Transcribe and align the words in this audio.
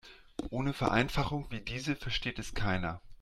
Ohne 0.49 0.73
Vereinfachungen 0.73 1.51
wie 1.51 1.61
diese 1.61 1.95
versteht 1.95 2.39
es 2.39 2.55
keiner. 2.55 3.01